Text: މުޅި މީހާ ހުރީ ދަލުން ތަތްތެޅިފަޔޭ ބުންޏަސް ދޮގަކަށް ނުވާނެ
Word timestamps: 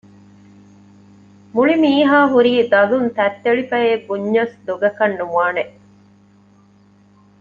މުޅި 1.53 1.75
މީހާ 1.83 2.19
ހުރީ 2.31 2.53
ދަލުން 2.71 3.07
ތަތްތެޅިފަޔޭ 3.17 3.91
ބުންޏަސް 4.07 4.55
ދޮގަކަށް 4.65 5.17
ނުވާނެ 5.19 5.63